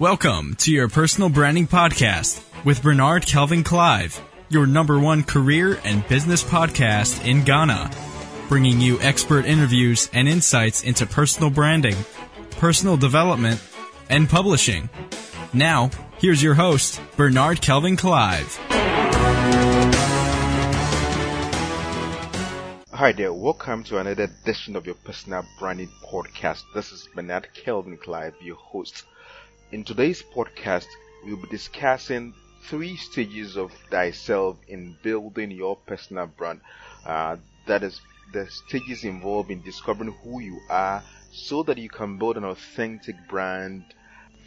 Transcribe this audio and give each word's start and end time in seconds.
Welcome 0.00 0.56
to 0.56 0.72
your 0.72 0.88
personal 0.88 1.28
branding 1.28 1.68
podcast 1.68 2.42
with 2.64 2.82
Bernard 2.82 3.26
Kelvin 3.26 3.62
Clive, 3.62 4.20
your 4.48 4.66
number 4.66 4.98
one 4.98 5.22
career 5.22 5.78
and 5.84 6.06
business 6.08 6.42
podcast 6.42 7.24
in 7.24 7.44
Ghana, 7.44 7.92
bringing 8.48 8.80
you 8.80 9.00
expert 9.00 9.44
interviews 9.44 10.10
and 10.12 10.28
insights 10.28 10.82
into 10.82 11.06
personal 11.06 11.48
branding, 11.48 11.94
personal 12.58 12.96
development, 12.96 13.62
and 14.10 14.28
publishing. 14.28 14.90
Now, 15.52 15.92
here's 16.18 16.42
your 16.42 16.54
host, 16.54 17.00
Bernard 17.16 17.60
Kelvin 17.60 17.96
Clive. 17.96 18.56
Hi 22.90 23.12
there, 23.12 23.32
welcome 23.32 23.84
to 23.84 23.98
another 23.98 24.24
edition 24.24 24.74
of 24.74 24.86
your 24.86 24.96
personal 24.96 25.44
branding 25.60 25.90
podcast. 26.04 26.64
This 26.74 26.90
is 26.90 27.08
Bernard 27.14 27.46
Kelvin 27.54 27.96
Clive, 27.96 28.34
your 28.42 28.56
host. 28.56 29.04
In 29.74 29.82
today's 29.82 30.22
podcast, 30.22 30.86
we'll 31.24 31.42
be 31.42 31.48
discussing 31.48 32.32
three 32.62 32.94
stages 32.94 33.56
of 33.56 33.72
thyself 33.90 34.56
in 34.68 34.96
building 35.02 35.50
your 35.50 35.74
personal 35.74 36.28
brand. 36.28 36.60
Uh, 37.04 37.38
that 37.66 37.82
is, 37.82 38.00
the 38.32 38.48
stages 38.48 39.02
involved 39.02 39.50
in 39.50 39.62
discovering 39.62 40.14
who 40.22 40.38
you 40.38 40.60
are 40.70 41.02
so 41.32 41.64
that 41.64 41.76
you 41.76 41.88
can 41.88 42.18
build 42.18 42.36
an 42.36 42.44
authentic 42.44 43.16
brand 43.28 43.82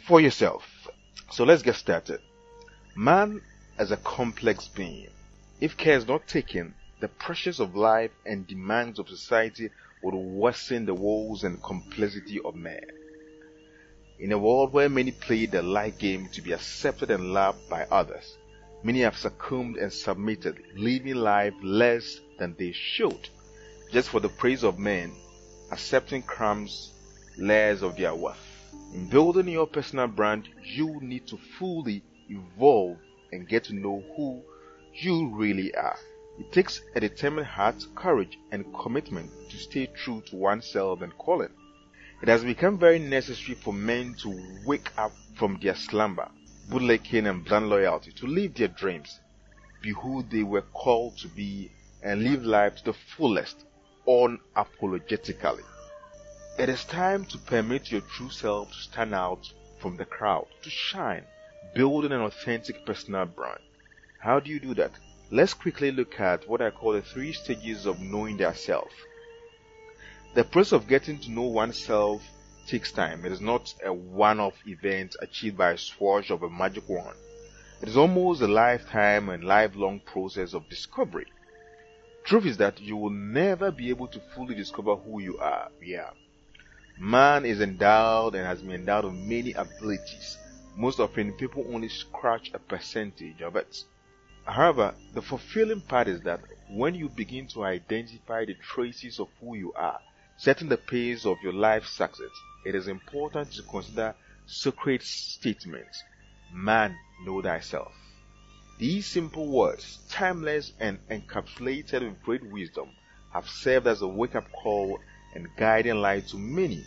for 0.06 0.18
yourself. 0.18 0.88
So 1.30 1.44
let's 1.44 1.60
get 1.60 1.76
started. 1.76 2.20
Man 2.96 3.42
is 3.78 3.90
a 3.90 3.98
complex 3.98 4.66
being. 4.68 5.10
If 5.60 5.76
care 5.76 5.98
is 5.98 6.08
not 6.08 6.26
taken, 6.26 6.72
the 7.00 7.08
pressures 7.08 7.60
of 7.60 7.76
life 7.76 8.12
and 8.24 8.46
demands 8.46 8.98
of 8.98 9.10
society 9.10 9.68
would 10.00 10.14
worsen 10.14 10.86
the 10.86 10.94
woes 10.94 11.44
and 11.44 11.62
complexity 11.62 12.40
of 12.42 12.54
man. 12.54 12.97
In 14.20 14.32
a 14.32 14.38
world 14.38 14.72
where 14.72 14.88
many 14.88 15.12
play 15.12 15.46
the 15.46 15.62
light 15.62 15.96
game 15.98 16.28
to 16.32 16.42
be 16.42 16.50
accepted 16.50 17.08
and 17.12 17.32
loved 17.32 17.68
by 17.68 17.84
others, 17.84 18.36
many 18.82 19.02
have 19.02 19.16
succumbed 19.16 19.76
and 19.76 19.92
submitted, 19.92 20.60
living 20.74 21.14
life 21.14 21.54
less 21.62 22.18
than 22.36 22.56
they 22.58 22.72
should, 22.72 23.28
just 23.92 24.08
for 24.08 24.18
the 24.18 24.28
praise 24.28 24.64
of 24.64 24.76
men, 24.76 25.12
accepting 25.70 26.22
crumbs 26.22 26.92
less 27.36 27.82
of 27.82 27.96
their 27.96 28.12
worth. 28.12 28.44
In 28.92 29.08
building 29.08 29.46
your 29.46 29.68
personal 29.68 30.08
brand, 30.08 30.48
you 30.64 30.98
need 31.00 31.28
to 31.28 31.36
fully 31.56 32.02
evolve 32.28 32.98
and 33.30 33.48
get 33.48 33.62
to 33.64 33.72
know 33.72 34.02
who 34.16 34.42
you 34.94 35.32
really 35.36 35.72
are. 35.76 35.98
It 36.40 36.50
takes 36.50 36.80
a 36.96 37.00
determined 37.00 37.46
heart, 37.46 37.86
courage, 37.94 38.36
and 38.50 38.74
commitment 38.74 39.30
to 39.50 39.56
stay 39.56 39.86
true 39.86 40.22
to 40.22 40.34
oneself 40.36 41.02
and 41.02 41.16
calling. 41.18 41.50
It 42.20 42.28
has 42.28 42.42
become 42.44 42.78
very 42.78 42.98
necessary 42.98 43.56
for 43.62 43.72
men 43.72 44.16
to 44.22 44.60
wake 44.64 44.90
up 44.96 45.12
from 45.36 45.58
their 45.62 45.76
slumber, 45.76 46.28
bootlicking 46.68 47.30
and 47.30 47.44
blind 47.44 47.70
loyalty, 47.70 48.10
to 48.12 48.26
live 48.26 48.54
their 48.54 48.66
dreams, 48.68 49.20
be 49.80 49.90
who 49.90 50.24
they 50.24 50.42
were 50.42 50.62
called 50.62 51.16
to 51.18 51.28
be, 51.28 51.70
and 52.02 52.24
live 52.24 52.44
life 52.44 52.74
to 52.76 52.84
the 52.86 52.92
fullest, 52.92 53.64
unapologetically. 54.06 55.62
It 56.58 56.68
is 56.68 56.84
time 56.84 57.24
to 57.26 57.38
permit 57.38 57.92
your 57.92 58.00
true 58.00 58.30
self 58.30 58.72
to 58.72 58.78
stand 58.78 59.14
out 59.14 59.46
from 59.78 59.96
the 59.96 60.04
crowd, 60.04 60.48
to 60.62 60.70
shine, 60.70 61.24
building 61.72 62.10
an 62.10 62.22
authentic 62.22 62.84
personal 62.84 63.26
brand. 63.26 63.60
How 64.18 64.40
do 64.40 64.50
you 64.50 64.58
do 64.58 64.74
that? 64.74 64.90
Let's 65.30 65.54
quickly 65.54 65.92
look 65.92 66.18
at 66.18 66.48
what 66.48 66.60
I 66.62 66.70
call 66.70 66.94
the 66.94 67.02
three 67.02 67.32
stages 67.32 67.86
of 67.86 68.00
knowing 68.00 68.38
thyself. 68.38 68.90
The 70.38 70.44
process 70.44 70.70
of 70.70 70.86
getting 70.86 71.18
to 71.18 71.32
know 71.32 71.48
oneself 71.48 72.22
takes 72.68 72.92
time. 72.92 73.24
It 73.24 73.32
is 73.32 73.40
not 73.40 73.74
a 73.84 73.92
one-off 73.92 74.54
event 74.68 75.16
achieved 75.20 75.56
by 75.56 75.72
a 75.72 75.76
swash 75.76 76.30
of 76.30 76.44
a 76.44 76.48
magic 76.48 76.88
wand. 76.88 77.16
It 77.82 77.88
is 77.88 77.96
almost 77.96 78.40
a 78.40 78.46
lifetime 78.46 79.30
and 79.30 79.42
lifelong 79.42 79.98
process 79.98 80.54
of 80.54 80.68
discovery. 80.68 81.26
Truth 82.22 82.46
is 82.46 82.56
that 82.58 82.80
you 82.80 82.96
will 82.96 83.10
never 83.10 83.72
be 83.72 83.90
able 83.90 84.06
to 84.06 84.20
fully 84.32 84.54
discover 84.54 84.94
who 84.94 85.20
you 85.20 85.38
are. 85.38 85.72
Yeah. 85.82 86.10
Man 86.96 87.44
is 87.44 87.60
endowed 87.60 88.36
and 88.36 88.46
has 88.46 88.62
been 88.62 88.76
endowed 88.76 89.06
with 89.06 89.14
many 89.14 89.54
abilities. 89.54 90.38
Most 90.76 91.00
often 91.00 91.32
people 91.32 91.66
only 91.74 91.88
scratch 91.88 92.52
a 92.54 92.60
percentage 92.60 93.42
of 93.42 93.56
it. 93.56 93.82
However, 94.44 94.94
the 95.14 95.20
fulfilling 95.20 95.80
part 95.80 96.06
is 96.06 96.20
that 96.20 96.38
when 96.70 96.94
you 96.94 97.08
begin 97.08 97.48
to 97.48 97.64
identify 97.64 98.44
the 98.44 98.54
traces 98.54 99.18
of 99.18 99.26
who 99.40 99.56
you 99.56 99.72
are, 99.72 99.98
setting 100.38 100.68
the 100.68 100.76
pace 100.76 101.26
of 101.26 101.36
your 101.42 101.52
life 101.52 101.84
success, 101.84 102.30
it 102.64 102.74
is 102.74 102.86
important 102.86 103.50
to 103.52 103.62
consider 103.62 104.14
Socrates' 104.46 105.08
statement, 105.08 105.88
Man, 106.52 106.96
know 107.26 107.42
thyself. 107.42 107.92
These 108.78 109.06
simple 109.06 109.48
words, 109.48 109.98
timeless 110.08 110.72
and 110.78 111.00
encapsulated 111.10 112.02
with 112.02 112.22
great 112.22 112.44
wisdom, 112.44 112.88
have 113.32 113.48
served 113.48 113.88
as 113.88 114.00
a 114.00 114.06
wake-up 114.06 114.50
call 114.52 115.00
and 115.34 115.48
guiding 115.56 115.96
light 115.96 116.28
to 116.28 116.38
many. 116.38 116.86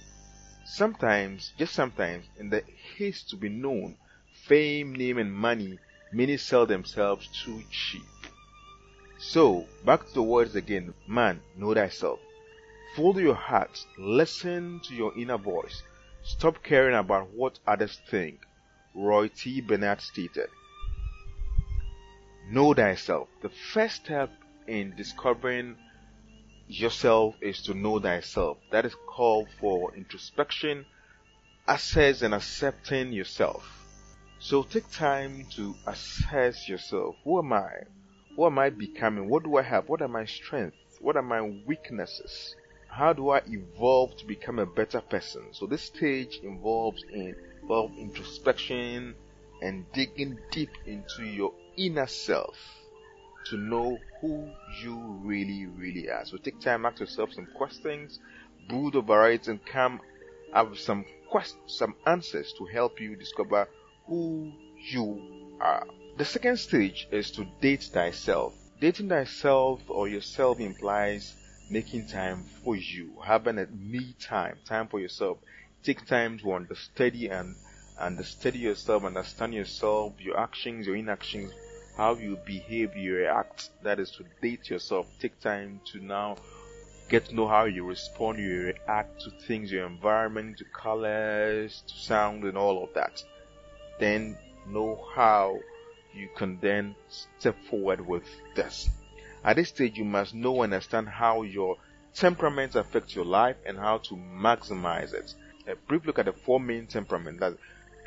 Sometimes, 0.65 1.51
just 1.57 1.73
sometimes, 1.73 2.25
in 2.39 2.49
the 2.49 2.63
haste 2.95 3.29
to 3.29 3.35
be 3.35 3.49
known, 3.49 3.97
fame, 4.47 4.95
name, 4.95 5.17
and 5.17 5.33
money, 5.33 5.77
many 6.13 6.37
sell 6.37 6.65
themselves 6.65 7.27
too 7.43 7.61
cheap. 7.69 8.01
So, 9.19 9.67
back 9.85 10.07
to 10.07 10.13
the 10.13 10.23
words 10.23 10.55
again, 10.55 10.93
man, 11.05 11.41
know 11.57 11.73
thyself. 11.73 12.19
Follow 12.95 13.19
your 13.19 13.35
heart. 13.35 13.85
Listen 13.97 14.81
to 14.83 14.93
your 14.93 15.17
inner 15.17 15.37
voice. 15.37 15.81
Stop 16.23 16.61
caring 16.61 16.95
about 16.95 17.29
what 17.33 17.57
others 17.65 17.99
think. 18.09 18.41
Roy 18.93 19.29
T. 19.29 19.61
Bennett 19.61 20.01
stated. 20.01 20.49
Know 22.49 22.73
thyself. 22.73 23.29
The 23.41 23.49
first 23.49 23.95
step 24.03 24.29
in 24.67 24.93
discovering 24.97 25.77
yourself 26.67 27.35
is 27.41 27.61
to 27.63 27.73
know 27.73 27.97
thyself. 27.99 28.57
That 28.71 28.85
is 28.85 28.95
called 29.07 29.47
for 29.61 29.95
introspection, 29.95 30.85
assess 31.69 32.21
and 32.21 32.33
accepting 32.33 33.13
yourself. 33.13 33.63
So 34.39 34.63
take 34.63 34.91
time 34.91 35.45
to 35.55 35.75
assess 35.87 36.67
yourself. 36.67 37.15
Who 37.23 37.39
am 37.39 37.53
I? 37.53 37.71
Who 38.35 38.45
am 38.45 38.59
I 38.59 38.69
becoming? 38.69 39.29
What 39.29 39.43
do 39.43 39.55
I 39.55 39.61
have? 39.61 39.87
What 39.87 40.01
are 40.01 40.09
my 40.09 40.25
strengths? 40.25 40.77
What 40.99 41.15
are 41.15 41.21
my 41.21 41.41
weaknesses? 41.41 42.55
How 42.91 43.13
do 43.13 43.29
I 43.29 43.41
evolve 43.47 44.17
to 44.17 44.25
become 44.25 44.59
a 44.59 44.65
better 44.65 44.99
person? 45.01 45.53
So 45.53 45.65
this 45.65 45.83
stage 45.83 46.39
involves 46.43 47.03
in 47.11 47.35
involve 47.61 47.91
introspection 47.97 49.15
and 49.61 49.85
digging 49.93 50.37
deep 50.51 50.71
into 50.85 51.23
your 51.23 51.53
inner 51.77 52.07
self 52.07 52.57
to 53.45 53.57
know 53.57 53.97
who 54.19 54.49
you 54.83 54.97
really, 55.23 55.67
really 55.67 56.09
are. 56.09 56.25
So 56.25 56.37
take 56.37 56.59
time, 56.59 56.85
ask 56.85 56.99
yourself 56.99 57.31
some 57.33 57.47
questions, 57.55 58.19
brood 58.67 58.95
over 58.95 59.29
it, 59.31 59.47
and 59.47 59.65
come 59.65 60.01
up 60.53 60.71
with 60.71 60.79
some 60.79 61.05
quest, 61.29 61.55
some 61.67 61.95
answers 62.05 62.53
to 62.57 62.65
help 62.65 62.99
you 62.99 63.15
discover 63.15 63.69
who 64.05 64.51
you 64.91 65.57
are. 65.61 65.87
The 66.17 66.25
second 66.25 66.57
stage 66.57 67.07
is 67.11 67.31
to 67.31 67.45
date 67.61 67.83
thyself. 67.83 68.53
Dating 68.81 69.09
thyself 69.09 69.81
or 69.87 70.09
yourself 70.09 70.59
implies 70.59 71.35
making 71.71 72.05
time 72.05 72.43
for 72.63 72.75
you, 72.75 73.13
having 73.23 73.57
a 73.57 73.65
me 73.67 74.13
time, 74.19 74.57
time 74.65 74.87
for 74.87 74.99
yourself. 74.99 75.37
Take 75.83 76.05
time 76.05 76.37
to 76.39 76.53
understudy 76.53 77.29
and 77.29 77.55
understudy 77.97 78.59
yourself, 78.59 79.05
understand 79.05 79.53
yourself, 79.53 80.13
your 80.19 80.37
actions, 80.37 80.85
your 80.85 80.97
inactions, 80.97 81.53
how 81.95 82.15
you 82.15 82.37
behave, 82.45 82.95
you 82.95 83.15
react. 83.15 83.69
That 83.83 83.99
is 83.99 84.11
to 84.11 84.25
date 84.41 84.69
yourself. 84.69 85.07
Take 85.19 85.39
time 85.39 85.79
to 85.93 86.03
now 86.03 86.35
get 87.09 87.25
to 87.25 87.35
know 87.35 87.47
how 87.47 87.65
you 87.65 87.85
respond, 87.85 88.39
you 88.39 88.73
react 88.73 89.21
to 89.21 89.31
things, 89.47 89.71
your 89.71 89.87
environment, 89.87 90.57
to 90.57 90.65
colors, 90.65 91.83
to 91.87 91.93
sound, 91.93 92.43
and 92.43 92.57
all 92.57 92.83
of 92.83 92.93
that. 92.93 93.23
Then 93.99 94.37
know 94.67 95.03
how 95.15 95.57
you 96.13 96.29
can 96.35 96.59
then 96.61 96.95
step 97.09 97.55
forward 97.69 98.05
with 98.05 98.25
this. 98.55 98.89
At 99.43 99.55
this 99.55 99.69
stage, 99.69 99.97
you 99.97 100.05
must 100.05 100.33
know 100.33 100.61
and 100.61 100.73
understand 100.73 101.09
how 101.09 101.41
your 101.41 101.77
temperament 102.13 102.75
affect 102.75 103.15
your 103.15 103.25
life 103.25 103.55
and 103.65 103.77
how 103.77 103.97
to 103.97 104.15
maximize 104.15 105.13
it. 105.13 105.33
A 105.67 105.75
brief 105.75 106.05
look 106.05 106.19
at 106.19 106.25
the 106.25 106.33
four 106.33 106.59
main 106.59 106.87
temperaments. 106.87 107.39
The 107.39 107.57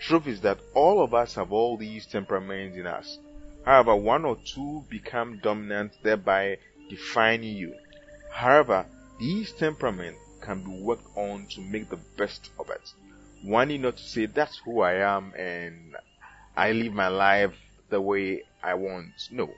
truth 0.01 0.27
is 0.27 0.41
that 0.43 0.61
all 0.75 1.03
of 1.03 1.15
us 1.15 1.35
have 1.35 1.53
all 1.53 1.77
these 1.77 2.07
temperaments 2.07 2.77
in 2.77 2.87
us. 2.87 3.19
However, 3.65 3.97
one 3.97 4.25
or 4.25 4.37
two 4.45 4.85
become 4.89 5.39
dominant, 5.39 5.93
thereby 6.03 6.59
defining 6.91 7.57
you. 7.57 7.75
However, 8.31 8.87
these 9.19 9.53
temperaments 9.53 10.21
can 10.41 10.63
be 10.63 10.83
worked 10.83 11.17
on 11.17 11.47
to 11.53 11.61
make 11.63 11.89
the 11.89 11.99
best 12.17 12.51
of 12.59 12.69
it. 12.71 12.93
One 13.43 13.69
need 13.69 13.83
not 13.83 13.97
to 13.97 14.03
say 14.03 14.27
that's 14.27 14.59
who 14.59 14.81
I 14.81 14.95
am 14.95 15.33
and 15.35 15.97
I 16.57 16.73
live 16.73 16.93
my 16.93 17.09
life 17.09 17.55
the 17.89 18.01
way 18.01 18.43
I 18.63 18.75
want. 18.75 19.13
No. 19.31 19.51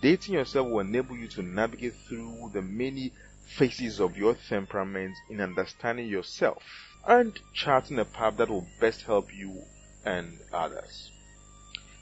Dating 0.00 0.34
yourself 0.34 0.68
will 0.68 0.80
enable 0.80 1.16
you 1.16 1.26
to 1.28 1.42
navigate 1.42 1.94
through 2.08 2.50
the 2.54 2.62
many 2.62 3.12
phases 3.56 4.00
of 4.00 4.16
your 4.16 4.36
temperament 4.48 5.16
in 5.28 5.40
understanding 5.40 6.06
yourself 6.06 6.62
and 7.06 7.38
charting 7.52 7.98
a 7.98 8.04
path 8.04 8.36
that 8.36 8.48
will 8.48 8.66
best 8.80 9.02
help 9.02 9.34
you 9.34 9.62
and 10.04 10.38
others. 10.52 11.10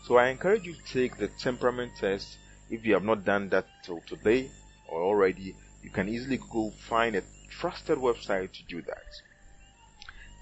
So 0.07 0.17
I 0.17 0.29
encourage 0.29 0.65
you 0.65 0.75
to 0.75 0.93
take 0.93 1.17
the 1.17 1.29
temperament 1.29 1.93
test. 1.99 2.37
If 2.71 2.85
you 2.85 2.95
have 2.95 3.05
not 3.05 3.25
done 3.25 3.49
that 3.51 3.67
till 3.83 4.01
today 4.03 4.51
or 4.89 5.03
already, 5.03 5.55
you 5.83 5.91
can 5.91 6.09
easily 6.09 6.39
go 6.53 6.73
find 6.89 7.17
a 7.17 7.23
trusted 7.49 7.99
website 7.99 8.53
to 8.53 8.63
do 8.69 8.83
that. 8.83 9.07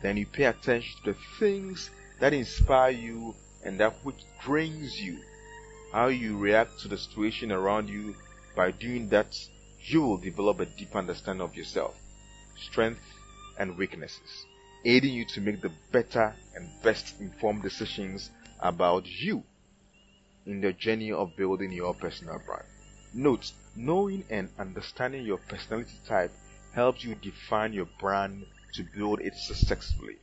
Then 0.02 0.16
you 0.16 0.26
pay 0.26 0.44
attention 0.44 0.92
to 1.04 1.12
the 1.12 1.18
things 1.38 1.90
that 2.20 2.32
inspire 2.32 2.90
you 2.90 3.34
and 3.64 3.78
that 3.80 3.94
which 4.02 4.22
drains 4.42 5.00
you. 5.00 5.18
How 5.94 6.08
you 6.08 6.36
react 6.36 6.80
to 6.80 6.88
the 6.88 6.98
situation 6.98 7.52
around 7.52 7.88
you. 7.88 8.16
By 8.56 8.72
doing 8.72 9.08
that, 9.10 9.32
you 9.84 10.02
will 10.02 10.16
develop 10.16 10.58
a 10.58 10.66
deep 10.66 10.96
understanding 10.96 11.40
of 11.40 11.54
yourself, 11.54 11.94
strength, 12.56 12.98
and 13.60 13.78
weaknesses, 13.78 14.44
aiding 14.84 15.14
you 15.14 15.24
to 15.26 15.40
make 15.40 15.60
the 15.60 15.70
better 15.92 16.34
and 16.56 16.68
best 16.82 17.20
informed 17.20 17.62
decisions 17.62 18.30
about 18.58 19.06
you 19.06 19.44
in 20.46 20.60
the 20.60 20.72
journey 20.72 21.12
of 21.12 21.36
building 21.36 21.70
your 21.70 21.94
personal 21.94 22.40
brand. 22.44 22.66
Note, 23.14 23.52
knowing 23.76 24.24
and 24.30 24.48
understanding 24.58 25.24
your 25.24 25.38
personality 25.38 25.94
type 26.08 26.32
helps 26.72 27.04
you 27.04 27.14
define 27.14 27.72
your 27.72 27.88
brand 28.00 28.44
to 28.72 28.82
build 28.82 29.20
it 29.20 29.36
successfully. 29.36 30.16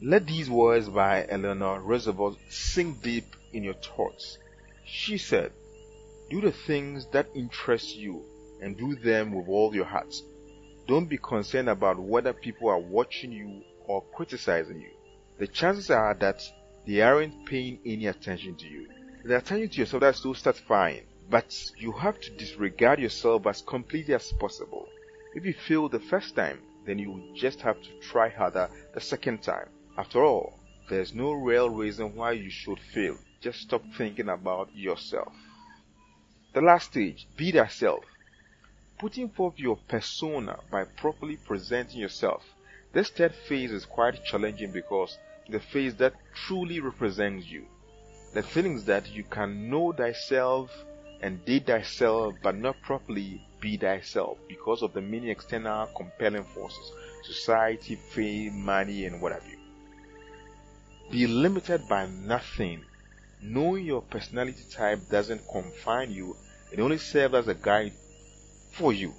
Let 0.00 0.28
these 0.28 0.48
words 0.48 0.88
by 0.88 1.26
Eleanor 1.28 1.80
Roosevelt 1.80 2.38
sink 2.50 3.02
deep 3.02 3.34
in 3.52 3.64
your 3.64 3.74
thoughts. 3.74 4.38
She 4.90 5.18
said, 5.18 5.52
Do 6.30 6.40
the 6.40 6.50
things 6.50 7.06
that 7.08 7.28
interest 7.34 7.94
you 7.94 8.24
and 8.62 8.74
do 8.76 8.96
them 8.96 9.32
with 9.32 9.46
all 9.46 9.74
your 9.74 9.84
heart. 9.84 10.14
Don't 10.86 11.10
be 11.10 11.18
concerned 11.18 11.68
about 11.68 11.98
whether 11.98 12.32
people 12.32 12.70
are 12.70 12.78
watching 12.78 13.30
you 13.30 13.62
or 13.84 14.02
criticizing 14.14 14.80
you. 14.80 14.90
The 15.38 15.46
chances 15.46 15.90
are 15.90 16.14
that 16.14 16.42
they 16.86 17.02
aren't 17.02 17.44
paying 17.44 17.80
any 17.84 18.06
attention 18.06 18.56
to 18.56 18.66
you. 18.66 18.88
The 19.24 19.36
attention 19.36 19.68
to 19.68 19.78
yourself 19.80 20.00
that's 20.00 20.20
still 20.20 20.34
satisfying, 20.34 21.02
but 21.28 21.54
you 21.76 21.92
have 21.92 22.18
to 22.20 22.30
disregard 22.36 22.98
yourself 22.98 23.46
as 23.46 23.60
completely 23.60 24.14
as 24.14 24.32
possible. 24.32 24.88
If 25.34 25.44
you 25.44 25.52
fail 25.52 25.90
the 25.90 26.00
first 26.00 26.34
time, 26.34 26.60
then 26.86 26.98
you 26.98 27.10
will 27.10 27.34
just 27.34 27.60
have 27.60 27.80
to 27.82 28.00
try 28.00 28.30
harder 28.30 28.70
the 28.94 29.02
second 29.02 29.42
time. 29.42 29.68
After 29.98 30.24
all, 30.24 30.58
there's 30.88 31.12
no 31.12 31.32
real 31.32 31.68
reason 31.68 32.16
why 32.16 32.32
you 32.32 32.48
should 32.48 32.80
fail. 32.80 33.18
Just 33.40 33.60
stop 33.60 33.82
thinking 33.96 34.28
about 34.28 34.68
yourself. 34.74 35.32
The 36.54 36.60
last 36.60 36.90
stage, 36.90 37.28
be 37.36 37.52
thyself. 37.52 38.04
Putting 38.98 39.28
forth 39.28 39.58
your 39.58 39.76
persona 39.88 40.58
by 40.70 40.84
properly 40.84 41.36
presenting 41.36 42.00
yourself. 42.00 42.42
This 42.92 43.10
third 43.10 43.34
phase 43.34 43.70
is 43.70 43.84
quite 43.84 44.24
challenging 44.24 44.72
because 44.72 45.16
the 45.48 45.60
phase 45.60 45.94
that 45.96 46.14
truly 46.34 46.80
represents 46.80 47.46
you. 47.46 47.66
The 48.34 48.42
feelings 48.42 48.84
that 48.84 49.08
you 49.10 49.24
can 49.24 49.70
know 49.70 49.92
thyself 49.92 50.70
and 51.20 51.44
date 51.44 51.66
thyself 51.66 52.34
but 52.42 52.56
not 52.56 52.80
properly 52.82 53.40
be 53.60 53.76
thyself 53.76 54.38
because 54.48 54.82
of 54.82 54.92
the 54.92 55.00
many 55.00 55.30
external 55.30 55.86
compelling 55.96 56.44
forces, 56.44 56.92
society, 57.24 57.94
fame, 57.94 58.64
money, 58.64 59.04
and 59.04 59.20
what 59.20 59.32
have 59.32 59.46
you. 59.46 59.58
Be 61.10 61.26
limited 61.26 61.88
by 61.88 62.06
nothing. 62.06 62.84
Knowing 63.40 63.84
your 63.84 64.02
personality 64.02 64.64
type 64.70 65.08
doesn't 65.08 65.48
confine 65.48 66.10
you, 66.10 66.36
it 66.72 66.80
only 66.80 66.98
serves 66.98 67.34
as 67.34 67.48
a 67.48 67.54
guide 67.54 67.92
for 68.72 68.92
you. 68.92 69.14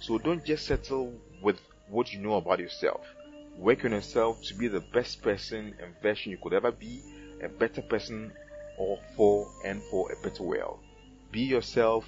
So 0.00 0.18
don't 0.18 0.44
just 0.44 0.66
settle 0.66 1.12
with 1.42 1.60
what 1.88 2.12
you 2.12 2.20
know 2.20 2.34
about 2.34 2.58
yourself. 2.58 3.00
Work 3.56 3.84
on 3.84 3.92
yourself 3.92 4.42
to 4.42 4.54
be 4.54 4.68
the 4.68 4.80
best 4.80 5.22
person 5.22 5.74
and 5.80 5.94
version 6.02 6.32
you 6.32 6.38
could 6.38 6.52
ever 6.52 6.72
be, 6.72 7.02
a 7.42 7.48
better 7.48 7.82
person, 7.82 8.32
or 8.76 8.98
for 9.16 9.48
and 9.64 9.82
for 9.90 10.10
a 10.10 10.16
better 10.16 10.42
world. 10.42 10.78
Be 11.30 11.40
yourself. 11.40 12.04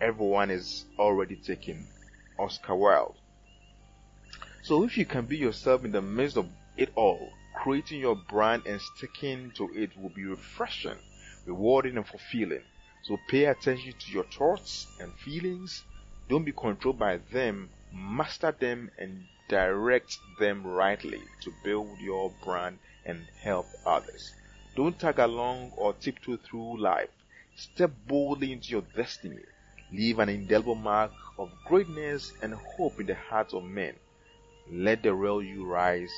Everyone 0.00 0.50
is 0.50 0.84
already 0.98 1.36
taken. 1.36 1.86
Oscar 2.38 2.74
Wilde. 2.74 3.16
So 4.62 4.84
if 4.84 4.96
you 4.96 5.04
can 5.04 5.26
be 5.26 5.36
yourself 5.36 5.84
in 5.84 5.92
the 5.92 6.02
midst 6.02 6.36
of 6.36 6.46
it 6.76 6.90
all, 6.94 7.32
creating 7.62 8.00
your 8.00 8.14
brand 8.14 8.62
and 8.66 8.80
sticking 8.80 9.50
to 9.50 9.68
it 9.74 9.90
will 10.00 10.10
be 10.10 10.24
refreshing, 10.24 10.96
rewarding, 11.44 11.96
and 11.96 12.06
fulfilling. 12.06 12.62
So 13.02 13.18
pay 13.28 13.46
attention 13.46 13.94
to 13.98 14.12
your 14.12 14.24
thoughts 14.24 14.86
and 15.00 15.12
feelings. 15.24 15.82
Don't 16.28 16.44
be 16.44 16.52
controlled 16.52 17.00
by 17.00 17.18
them. 17.32 17.70
Master 17.92 18.52
them 18.52 18.90
and 18.98 19.24
direct 19.48 20.18
them 20.38 20.64
rightly 20.64 21.20
to 21.40 21.52
build 21.64 21.98
your 22.00 22.32
brand 22.44 22.78
and 23.04 23.26
help 23.42 23.66
others. 23.84 24.34
Don't 24.76 24.98
tag 24.98 25.18
along 25.18 25.72
or 25.76 25.94
tiptoe 25.94 26.36
through 26.36 26.80
life. 26.80 27.10
Step 27.56 27.90
boldly 28.06 28.52
into 28.52 28.70
your 28.70 28.84
destiny. 28.94 29.42
Leave 29.92 30.20
an 30.20 30.28
indelible 30.28 30.76
mark 30.76 31.10
of 31.38 31.50
greatness 31.66 32.32
and 32.40 32.54
hope 32.54 33.00
in 33.00 33.06
the 33.06 33.14
hearts 33.14 33.52
of 33.52 33.64
men. 33.64 33.94
Let 34.70 35.02
the 35.02 35.12
real 35.12 35.42
you 35.42 35.64
rise 35.64 36.12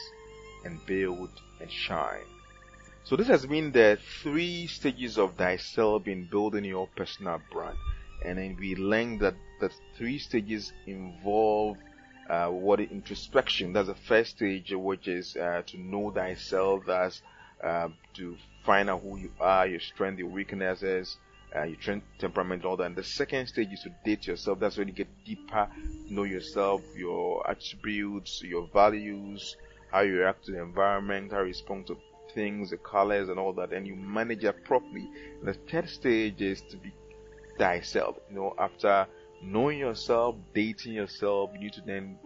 and 0.64 0.84
build 0.86 1.30
and 1.60 1.70
shine. 1.70 2.24
So 3.04 3.16
this 3.16 3.28
has 3.28 3.46
been 3.46 3.72
the 3.72 3.98
three 4.22 4.66
stages 4.66 5.18
of 5.18 5.34
thyself 5.34 6.06
in 6.06 6.26
building 6.26 6.64
your 6.64 6.86
personal 6.96 7.40
brand. 7.50 7.76
And 8.24 8.38
then 8.38 8.56
we 8.60 8.76
learned 8.76 9.20
that 9.20 9.34
the 9.60 9.70
three 9.96 10.18
stages 10.18 10.72
involve 10.86 11.78
uh, 12.28 12.48
what 12.48 12.80
introspection. 12.80 13.72
That's 13.72 13.88
the 13.88 13.94
first 13.94 14.36
stage, 14.36 14.72
which 14.72 15.08
is 15.08 15.36
uh, 15.36 15.62
to 15.66 15.80
know 15.80 16.10
thyself. 16.10 16.84
That's 16.86 17.22
uh, 17.64 17.88
to 18.14 18.36
find 18.64 18.88
out 18.90 19.02
who 19.02 19.16
you 19.16 19.32
are, 19.40 19.66
your 19.66 19.80
strength, 19.80 20.18
your 20.18 20.28
weaknesses, 20.28 21.16
uh, 21.56 21.64
your 21.64 21.76
trend, 21.76 22.02
temperament, 22.18 22.64
all 22.64 22.76
that. 22.76 22.84
And 22.84 22.96
the 22.96 23.02
second 23.02 23.46
stage 23.46 23.72
is 23.72 23.80
to 23.80 23.90
date 24.04 24.26
yourself. 24.26 24.60
That's 24.60 24.76
when 24.76 24.88
you 24.88 24.94
get 24.94 25.08
deeper, 25.24 25.68
know 26.08 26.24
yourself, 26.24 26.82
your 26.96 27.48
attributes, 27.50 28.42
your 28.42 28.68
values, 28.72 29.56
how 29.90 30.00
you 30.00 30.18
react 30.18 30.44
to 30.46 30.52
the 30.52 30.62
environment, 30.62 31.32
how 31.32 31.38
you 31.40 31.46
respond 31.46 31.86
to 31.88 31.96
things, 32.34 32.70
the 32.70 32.76
colors, 32.76 33.28
and 33.28 33.38
all 33.38 33.52
that. 33.54 33.72
And 33.72 33.86
you 33.86 33.96
manage 33.96 34.44
it 34.44 34.64
properly. 34.64 35.08
And 35.40 35.48
the 35.48 35.54
third 35.70 35.88
stage 35.88 36.40
is 36.40 36.62
to 36.70 36.76
be 36.76 36.92
thyself. 37.58 38.16
You 38.28 38.36
know, 38.36 38.54
after 38.58 39.06
knowing 39.42 39.78
yourself, 39.78 40.36
dating 40.54 40.92
yourself, 40.92 41.50
you 41.54 41.60
need 41.60 41.72
to 41.74 41.82
then 41.82 42.18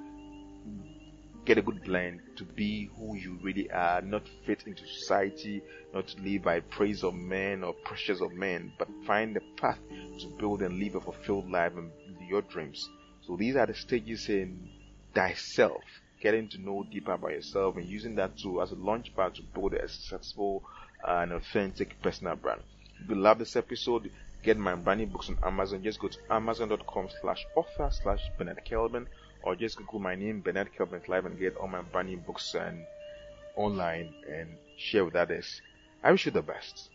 get 1.45 1.59
a 1.59 1.63
good 1.63 1.85
blend 1.85 2.21
to 2.37 2.45
be 2.45 2.91
who 2.97 3.17
you 3.17 3.39
really 3.43 3.71
are, 3.71 4.01
not 4.01 4.23
fit 4.47 4.63
into 4.67 4.87
society, 4.87 5.63
not 5.93 6.09
to 6.09 6.23
live 6.23 6.43
by 6.43 6.61
praise 6.61 7.05
of 7.05 7.15
men 7.15 7.63
or 7.63 7.75
pressures 7.85 8.23
of 8.23 8.33
men, 8.33 8.73
but 8.79 8.89
find 9.06 9.37
the 9.37 9.43
path 9.59 9.79
to 10.19 10.27
build 10.39 10.63
and 10.63 10.79
live 10.79 10.94
a 10.94 11.01
fulfilled 11.01 11.51
life 11.51 11.73
and 11.77 11.91
your 12.29 12.43
dreams. 12.43 12.89
So 13.27 13.37
these 13.37 13.56
are 13.56 13.67
the 13.67 13.75
stages 13.75 14.29
in 14.29 14.71
thyself, 15.15 15.83
getting 16.25 16.49
to 16.49 16.59
know 16.59 16.87
deeper 16.91 17.13
about 17.13 17.33
yourself 17.33 17.77
and 17.77 17.87
using 17.87 18.15
that 18.15 18.35
tool 18.39 18.63
as 18.63 18.73
a 18.73 18.77
launch 18.77 19.15
pad 19.15 19.35
to 19.35 19.43
build 19.43 19.75
a 19.75 19.87
successful 19.87 20.63
uh, 21.07 21.19
and 21.19 21.33
authentic 21.33 22.01
personal 22.01 22.35
brand. 22.35 22.63
If 22.99 23.11
you 23.11 23.17
love 23.17 23.39
this 23.39 23.57
episode, 23.57 24.11
get 24.43 24.57
my 24.57 24.75
branding 24.75 25.11
books 25.11 25.29
on 25.29 25.37
Amazon. 25.45 25.83
Just 25.83 26.01
go 26.01 26.09
to 26.09 26.19
amazon.com 26.31 27.11
slash 27.21 27.45
author 27.55 27.91
slash 27.93 28.23
Bernard 28.39 28.65
Kelvin 28.65 29.07
or 29.43 29.55
just 29.55 29.77
Google 29.77 30.01
my 30.01 30.15
name, 30.15 30.41
Bernard 30.41 30.75
Kelvin 30.75 31.03
Clive, 31.03 31.27
and 31.27 31.39
get 31.39 31.57
all 31.57 31.69
my 31.69 31.83
branding 31.83 32.25
books 32.27 32.55
and 32.55 32.87
online 33.55 34.15
and 34.27 34.57
share 34.79 35.05
with 35.05 35.17
others. 35.17 35.61
I 36.03 36.11
wish 36.11 36.25
you 36.25 36.33
the 36.33 36.41
best. 36.41 36.89